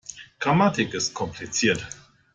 [0.39, 1.87] Grammatik ist kompliziert.